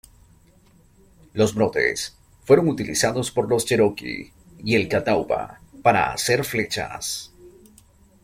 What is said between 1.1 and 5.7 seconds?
Los brotes fueron utilizados por los Cheroqui y el Catawba